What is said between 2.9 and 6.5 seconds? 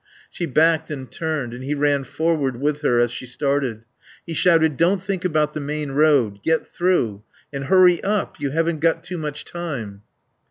as she started. He shouted "Don't think about the main road.